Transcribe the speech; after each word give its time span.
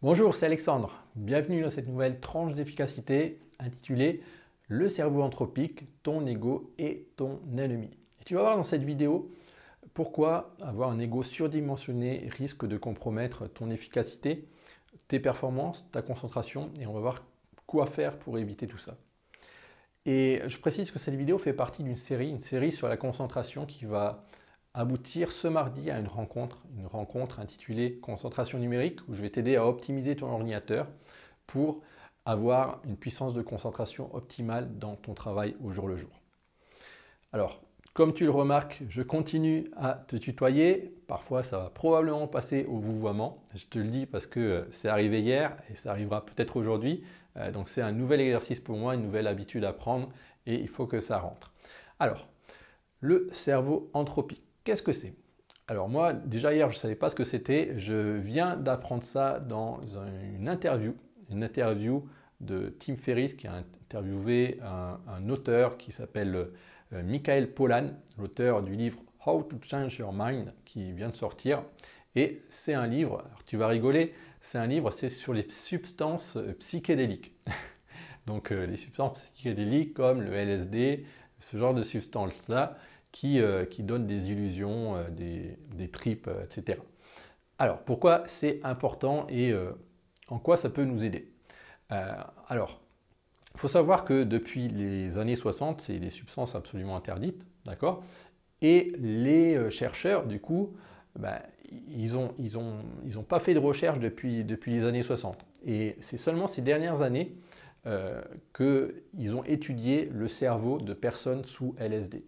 Bonjour, 0.00 0.36
c'est 0.36 0.46
Alexandre. 0.46 0.92
Bienvenue 1.16 1.60
dans 1.60 1.70
cette 1.70 1.88
nouvelle 1.88 2.20
tranche 2.20 2.54
d'efficacité 2.54 3.40
intitulée 3.58 4.22
Le 4.68 4.88
cerveau 4.88 5.22
anthropique, 5.22 5.88
ton 6.04 6.24
ego 6.24 6.72
et 6.78 7.08
ton 7.16 7.40
ennemi. 7.58 7.90
Tu 8.24 8.36
vas 8.36 8.42
voir 8.42 8.56
dans 8.56 8.62
cette 8.62 8.84
vidéo 8.84 9.28
pourquoi 9.94 10.54
avoir 10.60 10.90
un 10.90 11.00
ego 11.00 11.24
surdimensionné 11.24 12.28
risque 12.38 12.64
de 12.64 12.76
compromettre 12.76 13.48
ton 13.48 13.70
efficacité, 13.70 14.46
tes 15.08 15.18
performances, 15.18 15.84
ta 15.90 16.00
concentration 16.00 16.70
et 16.80 16.86
on 16.86 16.92
va 16.92 17.00
voir 17.00 17.24
quoi 17.66 17.86
faire 17.86 18.20
pour 18.20 18.38
éviter 18.38 18.68
tout 18.68 18.78
ça. 18.78 18.96
Et 20.06 20.42
je 20.46 20.58
précise 20.58 20.92
que 20.92 21.00
cette 21.00 21.16
vidéo 21.16 21.38
fait 21.38 21.52
partie 21.52 21.82
d'une 21.82 21.96
série, 21.96 22.30
une 22.30 22.40
série 22.40 22.70
sur 22.70 22.86
la 22.86 22.96
concentration 22.96 23.66
qui 23.66 23.84
va 23.84 24.24
aboutir 24.78 25.32
ce 25.32 25.48
mardi 25.48 25.90
à 25.90 25.98
une 25.98 26.06
rencontre, 26.06 26.62
une 26.76 26.86
rencontre 26.86 27.40
intitulée 27.40 27.98
Concentration 27.98 28.60
numérique, 28.60 29.00
où 29.08 29.14
je 29.14 29.20
vais 29.20 29.28
t'aider 29.28 29.56
à 29.56 29.66
optimiser 29.66 30.14
ton 30.14 30.30
ordinateur 30.30 30.86
pour 31.48 31.82
avoir 32.24 32.80
une 32.84 32.96
puissance 32.96 33.34
de 33.34 33.42
concentration 33.42 34.14
optimale 34.14 34.78
dans 34.78 34.94
ton 34.94 35.14
travail 35.14 35.56
au 35.64 35.72
jour 35.72 35.88
le 35.88 35.96
jour. 35.96 36.12
Alors, 37.32 37.60
comme 37.92 38.14
tu 38.14 38.22
le 38.22 38.30
remarques, 38.30 38.84
je 38.88 39.02
continue 39.02 39.68
à 39.76 39.94
te 39.94 40.14
tutoyer. 40.14 40.94
Parfois, 41.08 41.42
ça 41.42 41.58
va 41.58 41.70
probablement 41.70 42.28
passer 42.28 42.64
au 42.66 42.78
vouvoiement. 42.78 43.42
Je 43.56 43.64
te 43.64 43.80
le 43.80 43.88
dis 43.88 44.06
parce 44.06 44.28
que 44.28 44.38
euh, 44.38 44.64
c'est 44.70 44.88
arrivé 44.88 45.20
hier 45.20 45.56
et 45.72 45.74
ça 45.74 45.90
arrivera 45.90 46.24
peut-être 46.24 46.56
aujourd'hui. 46.56 47.02
Euh, 47.36 47.50
donc, 47.50 47.68
c'est 47.68 47.82
un 47.82 47.90
nouvel 47.90 48.20
exercice 48.20 48.60
pour 48.60 48.76
moi, 48.76 48.94
une 48.94 49.02
nouvelle 49.02 49.26
habitude 49.26 49.64
à 49.64 49.72
prendre 49.72 50.08
et 50.46 50.54
il 50.54 50.68
faut 50.68 50.86
que 50.86 51.00
ça 51.00 51.18
rentre. 51.18 51.52
Alors, 51.98 52.28
le 53.00 53.28
cerveau 53.32 53.90
anthropique. 53.92 54.47
Qu'est-ce 54.68 54.82
que 54.82 54.92
c'est? 54.92 55.14
Alors 55.66 55.88
moi, 55.88 56.12
déjà 56.12 56.52
hier, 56.52 56.68
je 56.68 56.76
ne 56.76 56.78
savais 56.78 56.94
pas 56.94 57.08
ce 57.08 57.14
que 57.14 57.24
c'était. 57.24 57.72
Je 57.78 58.18
viens 58.18 58.54
d'apprendre 58.54 59.02
ça 59.02 59.40
dans 59.40 59.80
une 60.36 60.46
interview, 60.46 60.94
une 61.30 61.42
interview 61.42 62.06
de 62.42 62.76
Tim 62.78 62.96
Ferriss 62.96 63.32
qui 63.32 63.46
a 63.46 63.54
interviewé 63.54 64.60
un, 64.62 65.30
auteur 65.30 65.78
qui 65.78 65.90
s'appelle 65.90 66.50
euh, 66.92 67.02
Michael 67.02 67.54
Pollan, 67.54 67.94
l'auteur 68.18 68.62
du 68.62 68.76
livre 68.76 68.98
How 69.24 69.42
to 69.42 69.56
Change 69.62 69.96
Your 69.96 70.12
Mind 70.12 70.52
qui 70.66 70.92
vient 70.92 71.08
de 71.08 71.16
sortir. 71.16 71.62
Et 72.14 72.42
c'est 72.50 72.74
un 72.74 72.86
livre, 72.86 73.22
alors 73.24 73.42
tu 73.46 73.56
vas 73.56 73.68
rigoler, 73.68 74.12
c'est 74.42 74.58
un 74.58 74.66
livre, 74.66 74.90
c'est 74.90 75.08
sur 75.08 75.32
les 75.32 75.46
substances 75.48 76.36
euh, 76.36 76.52
psychédéliques. 76.58 77.32
Donc 78.26 78.52
euh, 78.52 78.66
les 78.66 78.76
substances 78.76 79.30
psychédéliques 79.30 79.94
comme 79.94 80.20
le 80.20 80.34
LSD, 80.34 81.06
ce 81.38 81.56
genre 81.56 81.72
de 81.72 81.82
substances-là, 81.82 82.76
qui, 83.12 83.40
euh, 83.40 83.64
qui 83.64 83.82
donnent 83.82 84.06
des 84.06 84.30
illusions, 84.30 84.96
euh, 84.96 85.08
des, 85.10 85.88
tripes, 85.88 86.28
euh, 86.28 86.44
etc. 86.44 86.78
Alors, 87.58 87.78
pourquoi 87.78 88.22
c'est 88.26 88.60
important 88.62 89.26
et 89.28 89.52
en 90.28 90.38
quoi 90.38 90.56
ça 90.56 90.70
peut 90.70 90.84
nous 90.84 91.04
aider? 91.04 91.28
Alors, 91.88 92.80
il 93.54 93.58
faut 93.58 93.66
savoir 93.66 94.04
que 94.04 94.22
depuis 94.22 94.68
les 94.68 95.18
années 95.18 95.34
60, 95.34 95.80
c'est 95.80 95.98
des 95.98 96.10
substances 96.10 96.54
absolument 96.54 96.96
interdites, 96.96 97.42
d'accord? 97.64 98.04
Et 98.62 98.92
les 99.00 99.72
chercheurs, 99.72 100.24
du 100.24 100.38
coup, 100.38 100.76
ben, 101.18 101.40
ils 101.70 102.12
n'ont 102.12 103.22
pas 103.22 103.40
fait 103.40 103.54
de 103.54 103.58
recherche 103.58 103.98
depuis, 103.98 104.44
les 104.44 104.84
années 104.84 105.02
60. 105.02 105.44
Et 105.66 105.96
c'est 106.00 106.16
seulement 106.16 106.46
ces 106.46 106.62
dernières 106.62 107.02
années 107.02 107.34
euh, 107.86 108.20
qu'ils 108.54 109.34
ont 109.34 109.44
étudié 109.44 110.10
le 110.12 110.28
cerveau 110.28 110.78
de 110.78 110.92
personnes 110.94 111.44
sous 111.44 111.74
LSD 111.78 112.24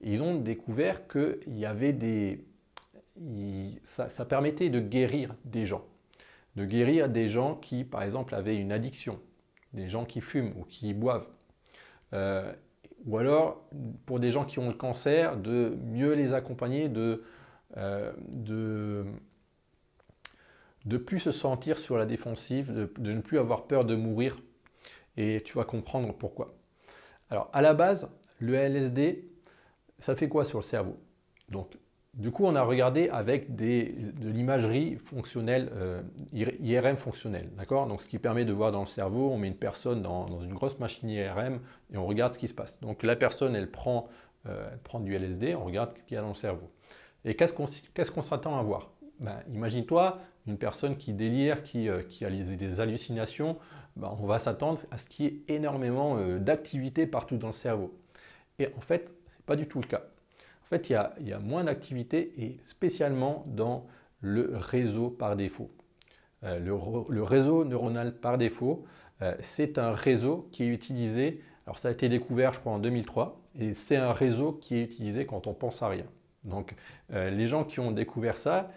ils 0.00 0.22
ont 0.22 0.36
découvert 0.36 1.06
que 1.06 1.40
y 1.46 1.64
avait 1.64 1.92
des, 1.92 2.44
ça, 3.82 4.24
permettait 4.24 4.70
de 4.70 4.80
guérir 4.80 5.34
des 5.44 5.66
gens, 5.66 5.84
de 6.56 6.64
guérir 6.64 7.08
des 7.08 7.28
gens 7.28 7.56
qui, 7.56 7.84
par 7.84 8.02
exemple, 8.02 8.34
avaient 8.34 8.56
une 8.56 8.72
addiction, 8.72 9.20
des 9.72 9.88
gens 9.88 10.04
qui 10.04 10.20
fument 10.20 10.52
ou 10.56 10.64
qui 10.64 10.94
boivent, 10.94 11.28
euh, 12.12 12.52
ou 13.06 13.18
alors 13.18 13.68
pour 14.06 14.20
des 14.20 14.30
gens 14.30 14.44
qui 14.44 14.58
ont 14.58 14.68
le 14.68 14.74
cancer, 14.74 15.36
de 15.36 15.76
mieux 15.84 16.14
les 16.14 16.32
accompagner, 16.32 16.88
de, 16.88 17.24
euh, 17.76 18.12
de, 18.18 19.04
plus 20.96 21.20
se 21.20 21.32
sentir 21.32 21.78
sur 21.78 21.98
la 21.98 22.06
défensive, 22.06 22.72
de, 22.72 22.92
de 22.98 23.12
ne 23.12 23.20
plus 23.20 23.38
avoir 23.38 23.66
peur 23.66 23.84
de 23.84 23.94
mourir. 23.94 24.38
Et 25.16 25.42
tu 25.44 25.58
vas 25.58 25.64
comprendre 25.64 26.14
pourquoi. 26.14 26.54
Alors, 27.30 27.50
à 27.52 27.60
la 27.60 27.74
base, 27.74 28.10
le 28.38 28.54
LSD, 28.54 29.28
ça 29.98 30.14
fait 30.16 30.28
quoi 30.28 30.44
sur 30.44 30.58
le 30.58 30.64
cerveau? 30.64 30.96
Donc, 31.50 31.76
du 32.14 32.32
coup, 32.32 32.44
on 32.46 32.56
a 32.56 32.62
regardé 32.62 33.08
avec 33.10 33.54
de 33.54 34.28
l'imagerie 34.28 34.96
fonctionnelle, 34.96 35.70
euh, 35.76 36.02
IRM 36.32 36.96
fonctionnelle, 36.96 37.48
d'accord? 37.56 37.86
Donc, 37.86 38.02
ce 38.02 38.08
qui 38.08 38.18
permet 38.18 38.44
de 38.44 38.52
voir 38.52 38.72
dans 38.72 38.80
le 38.80 38.86
cerveau, 38.86 39.30
on 39.30 39.38
met 39.38 39.46
une 39.46 39.54
personne 39.54 40.02
dans, 40.02 40.40
une 40.40 40.54
grosse 40.54 40.78
machine 40.78 41.08
IRM 41.08 41.60
et 41.92 41.96
on 41.96 42.06
regarde 42.06 42.32
ce 42.32 42.38
qui 42.38 42.48
se 42.48 42.54
passe. 42.54 42.80
Donc, 42.80 43.02
la 43.02 43.14
personne, 43.14 43.54
elle 43.54 43.70
prend, 43.70 44.08
euh, 44.46 44.68
elle 44.72 44.78
prend 44.78 45.00
du 45.00 45.14
LSD, 45.14 45.54
on 45.54 45.64
regarde 45.64 45.96
ce 45.96 46.02
qu'il 46.02 46.16
y 46.16 46.18
a 46.18 46.22
dans 46.22 46.28
le 46.28 46.34
cerveau. 46.34 46.70
Et 47.24 47.36
qu'est-ce 47.36 47.52
qu'on 48.10 48.22
s'attend 48.22 48.58
à 48.58 48.62
voir? 48.62 48.90
Ben, 49.20 49.38
Imagine-toi 49.52 50.18
une 50.46 50.56
personne 50.56 50.96
qui 50.96 51.12
délire, 51.12 51.62
qui, 51.62 51.88
euh, 51.88 52.02
qui 52.02 52.24
a 52.24 52.30
des 52.30 52.80
hallucinations, 52.80 53.58
ben, 53.96 54.16
on 54.18 54.26
va 54.26 54.38
s'attendre 54.38 54.80
à 54.90 54.98
ce 54.98 55.06
qu'il 55.06 55.26
y 55.26 55.28
ait 55.28 55.54
énormément 55.54 56.16
d'activité 56.38 57.06
partout 57.06 57.36
dans 57.36 57.48
le 57.48 57.52
cerveau. 57.52 57.96
Et 58.58 58.68
en 58.76 58.80
fait, 58.80 59.14
pas 59.48 59.56
du 59.56 59.66
tout 59.66 59.80
le 59.80 59.86
cas. 59.86 60.02
En 60.62 60.68
fait, 60.68 60.90
il 60.90 61.26
y 61.26 61.32
a, 61.32 61.38
moins 61.38 61.64
d'activité 61.64 62.32
et 62.36 62.58
spécialement 62.64 63.44
dans 63.46 63.86
le 64.20 64.52
réseau 64.54 65.08
par 65.08 65.36
défaut. 65.36 65.70
Euh, 66.44 66.58
le, 66.58 67.22
réseau 67.22 67.64
neuronal 67.64 68.14
par 68.14 68.36
défaut, 68.36 68.84
euh, 69.22 69.34
c'est 69.40 69.78
un 69.78 69.92
réseau 69.92 70.46
qui 70.52 70.64
est 70.64 70.68
utilisé, 70.68 71.42
alors 71.66 71.78
ça 71.78 71.88
a 71.88 71.90
été 71.90 72.10
découvert 72.10 72.52
je 72.52 72.60
crois 72.60 72.72
en 72.72 72.78
2003, 72.78 73.40
et 73.58 73.72
c'est 73.72 73.96
un 73.96 74.12
réseau 74.12 74.52
qui 74.52 74.76
est 74.76 74.82
utilisé 74.82 75.24
quand 75.24 75.46
on 75.46 75.54
pense 75.54 75.82
à 75.82 75.88
rien. 75.88 76.06
Donc 76.44 76.74
euh, 77.14 77.30
les 77.30 77.46
gens 77.46 77.64
qui 77.64 77.80
ont 77.80 77.90
découvert 77.90 78.36
ça, 78.36 78.70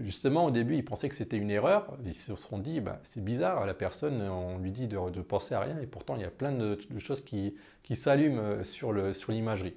justement 0.00 0.46
au 0.46 0.50
début 0.50 0.76
ils 0.76 0.84
pensaient 0.84 1.08
que 1.08 1.14
c'était 1.14 1.36
une 1.36 1.50
erreur, 1.50 1.96
ils 2.04 2.14
se 2.14 2.34
sont 2.34 2.58
dit 2.58 2.80
bah, 2.80 2.98
c'est 3.04 3.22
bizarre, 3.22 3.64
la 3.64 3.74
personne 3.74 4.20
on 4.22 4.58
lui 4.58 4.72
dit 4.72 4.88
de, 4.88 5.20
penser 5.22 5.54
à 5.54 5.60
rien 5.60 5.78
et 5.78 5.86
pourtant 5.86 6.16
il 6.16 6.22
y 6.22 6.24
a 6.24 6.30
plein 6.30 6.52
de, 6.52 6.78
choses 6.98 7.24
qui, 7.24 7.54
s'allument 7.94 8.64
sur 8.64 8.92
l'imagerie. 8.92 9.74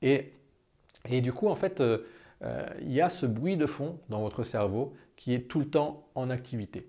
Et, 0.00 0.32
du 1.20 1.32
coup 1.32 1.48
en 1.48 1.56
fait 1.56 1.80
euh, 1.80 1.98
euh, 2.42 2.66
il 2.80 2.92
y 2.92 3.00
a 3.00 3.08
ce 3.08 3.26
bruit 3.26 3.56
de 3.56 3.66
fond 3.66 3.98
dans 4.08 4.20
votre 4.20 4.44
cerveau 4.44 4.94
qui 5.16 5.34
est 5.34 5.48
tout 5.48 5.58
le 5.58 5.68
temps 5.68 6.08
en 6.14 6.30
activité. 6.30 6.88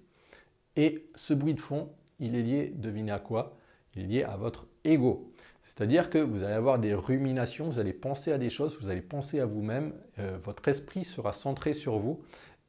Et 0.75 1.09
ce 1.15 1.33
bruit 1.33 1.53
de 1.53 1.61
fond, 1.61 1.89
il 2.19 2.35
est 2.35 2.41
lié, 2.41 2.73
devinez 2.75 3.11
à 3.11 3.19
quoi? 3.19 3.57
Lié 4.03 4.23
à 4.23 4.37
votre 4.37 4.67
ego. 4.83 5.31
C'est-à-dire 5.63 6.09
que 6.09 6.17
vous 6.17 6.43
allez 6.43 6.53
avoir 6.53 6.79
des 6.79 6.93
ruminations, 6.93 7.65
vous 7.65 7.79
allez 7.79 7.93
penser 7.93 8.31
à 8.31 8.37
des 8.37 8.49
choses, 8.49 8.77
vous 8.81 8.89
allez 8.89 9.01
penser 9.01 9.39
à 9.39 9.45
vous-même, 9.45 9.93
euh, 10.17 10.37
votre 10.43 10.67
esprit 10.67 11.03
sera 11.03 11.33
centré 11.33 11.73
sur 11.73 11.99
vous. 11.99 12.21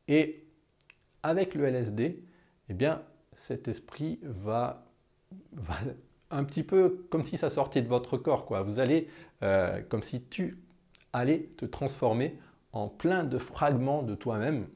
Et 0.08 0.44
avec 1.22 1.54
le 1.54 1.64
LSD, 1.64 2.22
eh 2.68 2.74
bien, 2.74 3.02
cet 3.32 3.68
esprit 3.68 4.18
va, 4.22 4.84
un 6.30 6.44
petit 6.44 6.62
peu 6.62 7.06
comme 7.10 7.24
si 7.24 7.38
ça 7.38 7.50
sortait 7.50 7.82
de 7.82 7.88
votre 7.88 8.16
corps. 8.18 8.44
Quoi. 8.44 8.62
Vous 8.62 8.80
allez, 8.80 9.08
euh, 9.42 9.80
comme 9.88 10.02
si 10.02 10.22
tu 10.22 10.58
allais 11.12 11.48
te 11.56 11.64
transformer 11.64 12.38
en 12.72 12.88
plein 12.88 13.24
de 13.24 13.38
fragments 13.38 14.02
de 14.02 14.14
toi-même. 14.14 14.66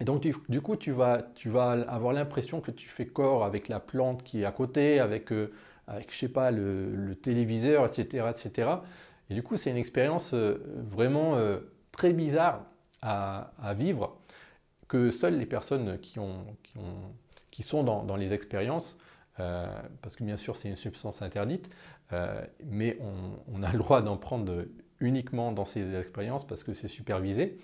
Et 0.00 0.04
donc, 0.04 0.22
du, 0.22 0.60
coup, 0.60 0.76
tu 0.76 0.90
vas, 0.90 1.22
tu 1.34 1.48
vas 1.48 1.70
avoir 1.70 2.12
l'impression 2.12 2.60
que 2.60 2.72
tu 2.72 2.88
fais 2.88 3.06
corps 3.06 3.44
avec 3.44 3.68
la 3.68 3.80
plante 3.80 4.22
qui 4.22 4.42
est 4.42 4.44
à 4.44 4.52
côté, 4.52 5.00
avec... 5.00 5.32
Euh, 5.32 5.52
avec, 5.86 6.12
je 6.12 6.18
sais 6.18 6.28
pas, 6.28 6.50
le, 6.50 7.14
téléviseur, 7.22 7.86
etc., 7.86 8.30
etc. 8.30 8.70
Et 9.30 9.34
du 9.34 9.42
coup, 9.42 9.56
c'est 9.56 9.70
une 9.70 9.76
expérience 9.76 10.34
euh, 10.34 10.58
vraiment 10.90 11.36
euh, 11.36 11.58
très 11.92 12.12
bizarre 12.12 12.64
à, 13.02 13.74
vivre 13.76 14.16
que 14.88 15.10
seules 15.10 15.36
les 15.36 15.44
personnes 15.44 15.98
qui, 15.98 16.18
ont, 16.18 16.46
qui, 16.62 16.78
ont, 16.78 17.12
qui 17.50 17.62
sont 17.62 17.82
dans, 17.84 18.16
les 18.16 18.32
expériences, 18.32 18.96
euh, 19.40 19.66
parce 20.00 20.16
que 20.16 20.24
bien 20.24 20.38
sûr 20.38 20.56
c'est 20.56 20.70
une 20.70 20.76
substance 20.76 21.20
interdite, 21.20 21.68
mais 22.64 22.98
on, 23.52 23.62
a 23.62 23.72
le 23.72 23.78
droit 23.78 24.00
d'en 24.00 24.16
prendre 24.16 24.64
uniquement 25.00 25.52
dans 25.52 25.66
ces 25.66 25.94
expériences 25.94 26.46
parce 26.46 26.64
que 26.64 26.72
c'est 26.72 26.88
supervisé, 26.88 27.58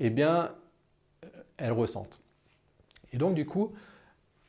eh 0.00 0.10
bien, 0.10 0.52
elles 1.56 1.70
ressentent. 1.70 2.18
Et 3.12 3.16
donc 3.16 3.36
du 3.36 3.46
coup, 3.46 3.74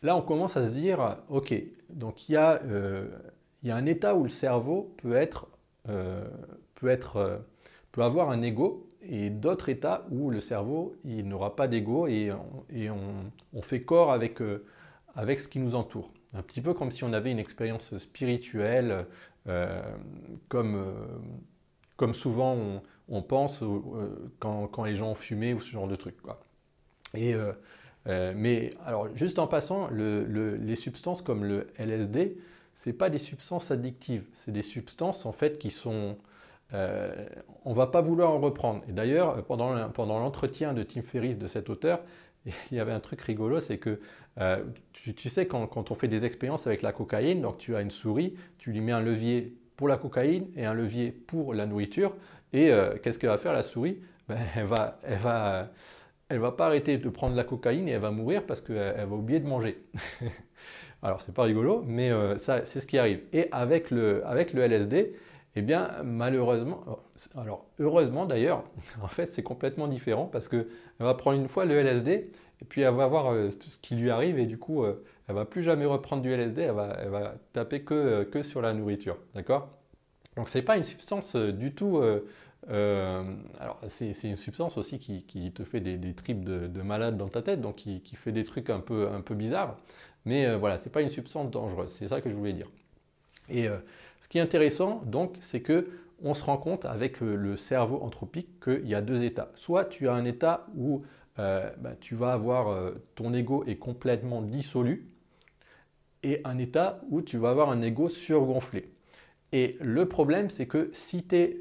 là 0.05 0.15
on 0.15 0.21
commence 0.21 0.55
à 0.55 0.65
se 0.67 0.71
dire, 0.71 1.17
ok, 1.29 1.53
donc 1.89 2.29
il 2.29 2.33
y, 2.33 2.35
a, 2.37 2.61
euh, 2.63 3.07
un 3.65 3.85
état 3.85 4.15
où 4.15 4.23
le 4.23 4.29
cerveau 4.29 4.95
euh, 5.05 5.25
euh, 5.89 7.37
peut 7.91 8.03
avoir 8.03 8.29
un 8.29 8.41
ego 8.43 8.87
et 9.01 9.29
d'autres 9.31 9.69
états 9.69 10.05
où 10.11 10.29
le 10.29 10.39
cerveau 10.39 10.95
il 11.03 11.27
n'aura 11.27 11.55
pas 11.55 11.67
d'ego 11.67 12.07
et, 12.07 12.31
on, 12.31 13.61
fait 13.61 13.81
corps 13.81 14.11
avec, 14.11 14.39
avec 15.15 15.39
ce 15.39 15.47
qui 15.47 15.59
nous 15.59 15.75
entoure. 15.75 16.11
Un 16.33 16.43
petit 16.43 16.61
peu 16.61 16.73
comme 16.73 16.91
si 16.91 17.03
on 17.03 17.13
avait 17.13 17.31
une 17.31 17.39
expérience 17.39 17.97
spirituelle, 17.97 19.05
comme, 20.49 20.83
comme 21.97 22.13
souvent 22.13 22.81
on, 23.09 23.21
pense 23.21 23.63
quand, 24.39 24.83
les 24.83 24.95
gens 24.95 25.11
ont 25.11 25.15
fumé 25.15 25.53
ou 25.53 25.61
ce 25.61 25.71
genre 25.71 25.87
de 25.87 25.95
truc. 25.95 26.15
Mais 28.05 28.71
alors, 28.85 29.07
juste 29.15 29.39
en 29.39 29.47
passant, 29.47 29.89
les 29.91 30.75
substances 30.75 31.21
comme 31.21 31.43
le 31.43 31.67
LSD, 31.77 32.37
ce 32.73 32.89
pas 32.91 33.09
des 33.09 33.17
substances 33.17 33.71
addictives, 33.71 34.23
c'est 34.33 34.51
des 34.51 34.61
substances 34.61 35.25
en 35.25 35.31
fait 35.31 35.57
qui 35.57 35.71
sont... 35.71 36.17
on 36.73 37.69
ne 37.69 37.75
va 37.75 37.87
pas 37.87 38.01
vouloir 38.01 38.31
en 38.31 38.39
reprendre. 38.39 38.83
Et 38.87 38.91
d'ailleurs, 38.91 39.43
pendant, 39.45 39.89
pendant 39.89 40.19
l'entretien 40.19 40.73
de 40.73 40.83
Tim 40.83 41.01
Ferriss 41.01 41.37
de 41.37 41.47
cet 41.47 41.69
auteur, 41.69 42.01
il 42.45 42.77
y 42.77 42.79
avait 42.79 42.91
un 42.91 42.99
truc 42.99 43.21
rigolo, 43.21 43.59
c'est 43.59 43.77
que 43.77 43.99
tu, 45.13 45.29
sais, 45.29 45.45
quand, 45.45 45.67
quand, 45.67 45.91
on 45.91 45.95
fait 45.95 46.07
des 46.07 46.25
expériences 46.25 46.65
avec 46.67 46.81
la 46.81 46.91
cocaïne, 46.91 47.41
donc 47.41 47.57
tu 47.57 47.75
as 47.75 47.81
une 47.81 47.91
souris, 47.91 48.35
tu 48.57 48.71
lui 48.71 48.81
mets 48.81 48.91
un 48.91 49.01
levier 49.01 49.55
pour 49.75 49.87
la 49.87 49.97
cocaïne 49.97 50.47
et 50.55 50.65
un 50.65 50.73
levier 50.73 51.11
pour 51.11 51.53
la 51.53 51.65
nourriture. 51.65 52.15
Et 52.53 52.71
euh, 52.71 52.95
qu'est-ce 53.01 53.19
qu'elle 53.19 53.29
va 53.29 53.37
faire 53.37 53.53
la 53.53 53.63
souris? 53.63 53.99
Ben, 54.27 54.37
Elle 54.55 54.65
va, 54.65 54.99
elle 55.03 55.19
va, 55.19 55.69
elle 56.29 56.39
va 56.39 56.51
pas 56.51 56.67
arrêter 56.67 56.97
de 56.97 57.09
prendre 57.09 57.35
la 57.35 57.43
cocaïne 57.43 57.87
et 57.87 57.91
elle 57.91 58.01
va 58.01 58.11
mourir 58.11 58.45
parce 58.45 58.61
qu'elle 58.61 59.07
va 59.07 59.15
oublier 59.15 59.39
de 59.39 59.47
manger. 59.47 59.77
Alors 61.03 61.21
c'est 61.21 61.33
pas 61.33 61.43
rigolo, 61.43 61.83
mais 61.85 62.11
euh, 62.11 62.37
ça 62.37 62.65
c'est 62.65 62.79
ce 62.79 62.87
qui 62.87 62.97
arrive. 62.97 63.21
Et 63.33 63.47
avec 63.51 63.91
le, 63.91 64.25
avec 64.25 64.53
le 64.53 64.61
LSD, 64.63 65.15
eh 65.55 65.61
bien 65.61 65.91
malheureusement, 66.03 66.83
alors 67.35 67.65
heureusement 67.79 68.25
d'ailleurs, 68.25 68.63
en 69.01 69.07
fait 69.07 69.27
c'est 69.27 69.43
complètement 69.43 69.87
différent 69.87 70.25
parce 70.25 70.47
qu'elle 70.47 70.67
va 70.99 71.13
prendre 71.13 71.39
une 71.39 71.47
fois 71.47 71.65
le 71.65 71.75
LSD 71.75 72.31
et 72.61 72.65
puis 72.67 72.81
elle 72.81 72.95
va 72.95 73.07
voir 73.07 73.31
euh, 73.33 73.49
ce 73.51 73.77
qui 73.79 73.95
lui 73.95 74.09
arrive 74.09 74.39
et 74.39 74.45
du 74.45 74.57
coup 74.57 74.83
elle 75.27 75.35
va 75.35 75.45
plus 75.45 75.63
jamais 75.63 75.85
reprendre 75.85 76.21
du 76.21 76.31
LSD, 76.31 76.61
elle 76.61 76.71
va, 76.71 76.97
elle 77.01 77.09
va 77.09 77.35
taper 77.53 77.81
que, 77.81 77.93
euh, 77.93 78.25
que 78.25 78.43
sur 78.43 78.61
la 78.61 78.73
nourriture, 78.73 79.17
d'accord? 79.33 79.69
Donc 80.37 80.49
c'est 80.49 80.61
pas 80.61 80.77
une 80.77 80.83
substance 80.83 81.35
euh, 81.35 81.51
du 81.51 81.73
tout. 81.73 82.01
Euh, 82.69 83.23
alors 83.59 83.79
c'est 83.87 84.11
une 84.23 84.35
substance 84.35 84.77
aussi 84.77 84.97
qui, 84.97 85.51
te 85.51 85.63
fait 85.63 85.79
des, 85.79 86.13
tripes 86.13 86.43
de, 86.43 86.67
de, 86.67 86.81
malade 86.81 87.17
dans 87.17 87.27
ta 87.27 87.41
tête, 87.41 87.61
donc 87.61 87.75
qui, 87.75 88.15
fait 88.15 88.31
des 88.31 88.43
trucs 88.43 88.69
un 88.69 88.79
peu, 88.79 89.09
un 89.09 89.21
peu 89.21 89.35
bizarres. 89.35 89.77
Mais 90.25 90.45
euh, 90.45 90.57
voilà, 90.57 90.77
c'est 90.77 90.89
pas 90.89 91.01
une 91.01 91.09
substance 91.09 91.51
dangereuse. 91.51 91.89
C'est 91.89 92.07
ça 92.07 92.21
que 92.21 92.29
je 92.29 92.35
voulais 92.35 92.53
dire. 92.53 92.67
Et 93.47 93.67
ce 94.21 94.27
qui 94.27 94.39
est 94.39 94.41
intéressant, 94.41 95.03
donc, 95.05 95.35
c'est 95.39 95.61
que 95.61 95.87
on 96.23 96.33
se 96.33 96.43
rend 96.43 96.57
compte 96.57 96.85
avec 96.85 97.19
le 97.19 97.55
cerveau 97.55 97.99
anthropique 98.01 98.59
qu'il 98.59 98.87
y 98.87 98.95
a 98.95 99.01
deux 99.01 99.23
états. 99.23 99.51
Soit 99.53 99.85
tu 99.85 100.09
as 100.09 100.13
un 100.15 100.25
état 100.25 100.65
où 100.75 101.03
bah, 101.37 101.75
tu 102.01 102.15
vas 102.15 102.33
avoir 102.33 102.75
ton 103.13 103.35
ego 103.35 103.63
est 103.67 103.75
complètement 103.75 104.41
dissolu, 104.41 105.11
et 106.25 106.41
un 106.43 106.57
état 106.57 107.01
où 107.09 107.21
tu 107.21 107.37
vas 107.37 107.51
avoir 107.51 107.69
un 107.69 107.83
ego 107.83 108.09
surgonflé. 108.09 108.89
Et 109.51 109.77
le 109.79 110.07
problème, 110.07 110.49
c'est 110.49 110.65
que 110.65 110.89
si 110.91 111.23
tu 111.23 111.35
es, 111.35 111.57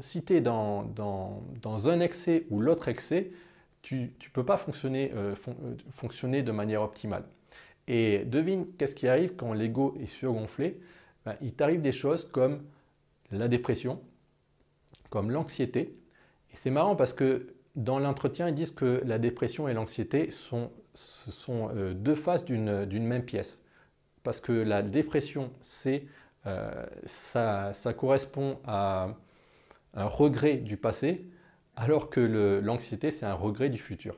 si 0.00 0.22
dans, 0.40 0.82
dans, 0.82 1.42
dans, 1.62 1.88
un 1.88 2.00
excès 2.00 2.46
ou 2.50 2.60
l'autre 2.60 2.88
excès, 2.88 3.30
tu 3.82 3.96
ne 3.96 4.28
peux 4.32 4.44
pas 4.44 4.56
fonctionner, 4.56 5.12
euh, 5.14 5.34
euh, 5.48 5.74
fonctionner 5.90 6.42
de 6.42 6.52
manière 6.52 6.82
optimale. 6.82 7.24
Et 7.88 8.24
devine 8.24 8.66
qu'est-ce 8.78 8.94
qui 8.94 9.08
arrive 9.08 9.36
quand 9.36 9.52
l'ego 9.52 9.96
est 10.00 10.06
surgonflé? 10.06 10.80
Ben, 11.24 11.36
Il 11.40 11.54
t'arrive 11.54 11.82
des 11.82 11.92
choses 11.92 12.28
comme 12.30 12.62
la 13.32 13.48
dépression, 13.48 14.00
comme 15.08 15.30
l'anxiété. 15.30 15.96
Et 16.52 16.56
c'est 16.56 16.70
marrant 16.70 16.96
parce 16.96 17.12
que 17.12 17.54
dans 17.76 17.98
l'entretien, 17.98 18.48
ils 18.48 18.54
disent 18.54 18.70
que 18.70 19.02
la 19.04 19.18
dépression 19.18 19.68
et 19.68 19.74
l'anxiété 19.74 20.30
sont, 20.30 20.70
sont 20.94 21.70
euh, 21.74 21.94
deux 21.94 22.14
faces 22.14 22.44
d'une 22.44 22.86
même 23.06 23.24
pièce 23.24 23.60
parce 24.22 24.40
que 24.40 24.52
la 24.52 24.82
dépression, 24.82 25.50
euh, 26.46 26.86
ça, 27.04 27.72
correspond 27.96 28.58
à 28.64 29.16
un 29.94 30.06
regret 30.06 30.56
du 30.56 30.76
passé, 30.76 31.26
alors 31.76 32.10
que 32.10 32.20
l'anxiété, 32.62 33.10
c'est 33.10 33.26
un 33.26 33.34
regret 33.34 33.70
du 33.70 33.78
futur. 33.78 34.16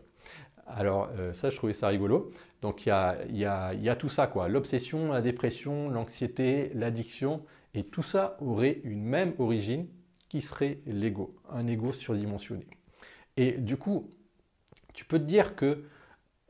Alors 0.66 1.10
euh, 1.18 1.32
ça, 1.32 1.50
je 1.50 1.56
trouvais 1.56 1.74
ça 1.74 1.88
rigolo. 1.88 2.30
Donc 2.60 2.86
il 2.86 2.88
y 2.88 3.44
a, 3.44 3.96
tout 3.96 4.08
ça, 4.08 4.26
quoi. 4.26 4.48
L'obsession, 4.48 5.12
la 5.12 5.22
dépression, 5.22 5.90
l'anxiété, 5.90 6.70
l'addiction, 6.74 7.44
et 7.74 7.84
tout 7.84 8.02
ça 8.02 8.36
aurait 8.40 8.80
une 8.84 9.02
même 9.02 9.34
origine 9.38 9.86
qui 10.28 10.40
serait 10.40 10.78
l'ego, 10.86 11.36
un 11.50 11.66
ego 11.66 11.92
surdimensionné. 11.92 12.66
Et 13.36 13.52
du 13.52 13.76
coup, 13.76 14.10
tu 14.94 15.04
peux 15.04 15.18
te 15.18 15.24
dire 15.24 15.56
que, 15.56 15.84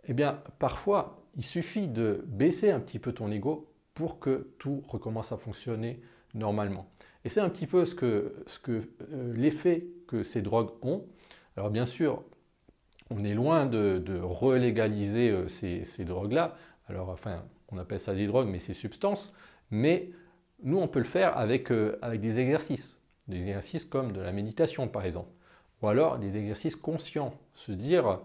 eh 0.05 0.15
bien, 0.15 0.41
parfois, 0.59 1.25
il 1.37 1.45
suffit 1.45 1.89
de 1.89 2.25
baisser 2.27 2.71
un 2.71 2.81
petit 2.81 2.99
peu 2.99 3.13
ton 3.13 3.31
ego 3.31 3.73
pour 3.95 4.21
que 4.21 4.53
tout 4.59 4.83
recommence 4.89 5.33
à 5.33 5.37
fonctionner 5.37 6.01
normalement. 6.35 6.91
Et 7.25 7.29
c'est 7.29 7.41
un 7.41 7.49
petit 7.49 7.67
peu 7.67 7.85
ce 7.85 7.95
que, 7.95 8.35
ce 8.47 8.59
que 8.59 8.83
euh, 9.13 9.33
l'effet 9.35 9.87
que 10.09 10.23
ces 10.23 10.43
drogues 10.43 10.71
ont. 10.83 11.07
Alors 11.57 11.71
bien 11.71 11.87
sûr, 11.87 12.25
on 13.11 13.25
est 13.25 13.35
loin 13.35 13.67
de, 13.67 14.03
relégaliser 14.21 15.31
euh, 15.31 15.49
ces, 15.49 16.05
drogues-là. 16.05 16.57
Alors 16.89 17.11
enfin, 17.11 17.45
on 17.71 17.79
appelle 17.79 18.01
ça 18.01 18.15
des 18.15 18.27
drogues, 18.27 18.49
mais 18.49 18.59
c'est 18.59 18.75
substances. 18.75 19.33
Mais 19.71 20.11
nous, 20.63 20.79
on 20.79 20.89
peut 20.89 20.99
le 20.99 21.05
faire 21.05 21.37
avec, 21.37 21.71
euh, 21.71 21.99
avec 22.03 22.21
des 22.21 22.41
exercices. 22.41 23.01
Des 23.29 23.39
exercices 23.39 23.85
comme 23.85 24.13
de 24.13 24.21
la 24.21 24.33
méditation, 24.33 24.89
par 24.89 25.05
exemple. 25.05 25.31
Ou 25.81 25.89
alors 25.89 26.19
des 26.19 26.37
exercices 26.37 26.77
conscients. 26.77 27.35
Se 27.55 27.73
dire, 27.73 28.21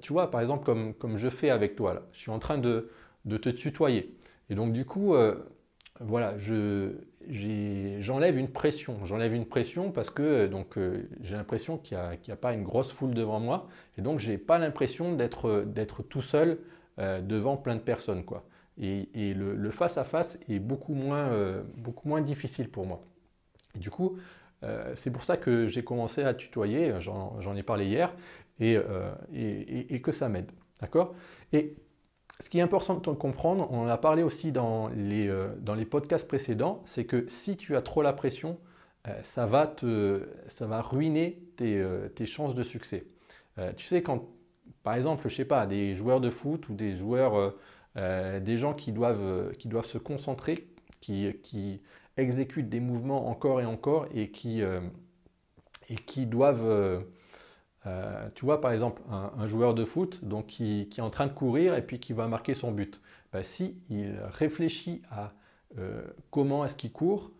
tu 0.00 0.12
vois, 0.12 0.30
par 0.30 0.40
exemple, 0.40 0.64
comme, 0.64 0.94
comme 0.94 1.16
je 1.16 1.28
fais 1.28 1.50
avec 1.50 1.74
toi, 1.74 1.94
là, 1.94 2.02
je 2.12 2.18
suis 2.18 2.30
en 2.30 2.38
train 2.38 2.58
de, 2.58 2.90
de 3.24 3.36
te 3.36 3.48
tutoyer. 3.48 4.16
Et 4.50 4.54
donc, 4.54 4.72
du 4.72 4.84
coup, 4.84 5.14
voilà, 6.00 6.34
j'enlève 7.28 8.38
une 8.38 8.48
pression. 8.48 9.04
J'enlève 9.04 9.34
une 9.34 9.46
pression 9.46 9.90
parce 9.90 10.10
que 10.10 10.22
euh, 10.22 10.48
donc 10.48 10.78
j'ai 11.22 11.34
l'impression 11.34 11.78
qu'il 11.78 11.98
n'y 12.26 12.32
a, 12.32 12.36
pas 12.36 12.52
une 12.52 12.62
grosse 12.62 12.92
foule 12.92 13.14
devant 13.14 13.40
moi. 13.40 13.68
Et 13.96 14.02
donc, 14.02 14.18
je 14.18 14.30
n'ai 14.30 14.38
pas 14.38 14.58
l'impression 14.58 15.14
d'être 15.14 16.02
tout 16.08 16.22
seul 16.22 16.58
devant 16.98 17.56
plein 17.56 17.76
de 17.76 17.80
personnes. 17.80 18.24
Quoi. 18.24 18.44
Et, 18.80 19.34
le 19.34 19.70
face-à-face 19.70 20.38
est 20.48 20.58
beaucoup 20.58 20.94
moins, 20.94 21.30
beaucoup 21.76 22.08
moins 22.08 22.20
difficile 22.20 22.68
pour 22.68 22.86
moi. 22.86 23.02
Et 23.74 23.78
du 23.78 23.90
coup, 23.90 24.18
c'est 24.94 25.10
pour 25.10 25.24
ça 25.24 25.36
que 25.36 25.66
j'ai 25.66 25.84
commencé 25.84 26.22
à 26.22 26.34
tutoyer, 26.34 26.94
j'en 27.00 27.56
ai 27.56 27.62
parlé 27.62 27.86
hier, 27.86 28.12
euh, 28.60 29.14
et, 29.32 30.00
que 30.00 30.12
ça 30.12 30.28
m'aide. 30.28 30.50
D'accord? 30.80 31.14
Ce 32.40 32.48
qui 32.48 32.58
est 32.58 32.62
important 32.62 32.94
de 32.94 33.10
comprendre, 33.10 33.68
on 33.72 33.80
en 33.80 33.88
a 33.88 33.98
parlé 33.98 34.22
aussi 34.22 34.52
dans 34.52 34.88
les, 34.88 35.28
euh, 35.28 35.48
dans 35.60 35.74
les 35.74 35.84
podcasts 35.84 36.28
précédents, 36.28 36.82
c'est 36.84 37.04
que 37.04 37.26
si 37.28 37.56
tu 37.56 37.76
as 37.76 37.82
trop 37.82 38.02
la 38.02 38.12
pression, 38.12 38.58
euh, 39.08 39.22
ça, 39.22 39.46
va 39.46 39.66
te, 39.66 40.28
ça 40.46 40.66
va 40.66 40.80
ruiner 40.80 41.42
tes, 41.56 41.84
tes 42.14 42.26
chances 42.26 42.54
de 42.54 42.62
succès. 42.62 43.06
tu 43.76 43.86
sais, 43.86 44.02
quand, 44.02 44.28
par 44.84 44.94
exemple, 44.94 45.28
je 45.28 45.34
sais 45.34 45.44
pas, 45.44 45.66
des 45.66 45.96
joueurs 45.96 46.20
de 46.20 46.30
foot 46.30 46.68
ou 46.68 46.74
des 46.74 46.94
joueurs, 46.94 47.54
des 47.96 48.56
gens 48.56 48.74
qui 48.74 48.92
doivent, 48.92 49.52
qui 49.58 49.66
doivent 49.66 49.86
se 49.86 49.98
concentrer, 49.98 50.68
qui, 51.00 51.32
qui 51.42 51.80
exécutent 52.16 52.68
des 52.68 52.78
mouvements 52.78 53.28
encore 53.28 53.60
et 53.60 53.64
encore 53.64 54.06
et 54.14 54.30
qui, 54.30 54.62
et 54.62 55.96
qui 55.96 56.26
doivent 56.26 57.02
euh, 57.86 58.28
tu 58.34 58.44
vois, 58.44 58.60
par 58.60 58.72
exemple, 58.72 59.02
un, 59.10 59.46
joueur 59.46 59.74
de 59.74 59.84
foot 59.84 60.24
donc, 60.24 60.46
qui, 60.46 60.88
est 60.96 61.00
en 61.00 61.10
train 61.10 61.26
de 61.26 61.32
courir 61.32 61.74
et 61.74 61.82
puis 61.82 62.00
qui 62.00 62.12
va 62.12 62.28
marquer 62.28 62.54
son 62.54 62.72
but. 62.72 63.00
Ben, 63.32 63.42
si 63.42 63.76
il 63.88 64.14
réfléchit 64.32 65.02
à 65.10 65.32
euh, 65.78 66.02
comment 66.30 66.64
est-ce 66.64 66.74
qu'il 66.74 66.92
court, 66.92 67.30